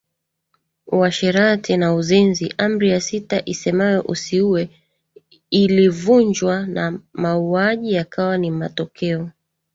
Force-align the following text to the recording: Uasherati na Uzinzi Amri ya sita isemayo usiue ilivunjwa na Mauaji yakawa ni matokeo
Uasherati 0.91 1.77
na 1.77 1.93
Uzinzi 1.95 2.53
Amri 2.57 2.89
ya 2.89 3.01
sita 3.01 3.41
isemayo 3.45 4.01
usiue 4.01 4.69
ilivunjwa 5.49 6.67
na 6.67 6.99
Mauaji 7.13 7.93
yakawa 7.93 8.37
ni 8.37 8.51
matokeo 8.51 9.29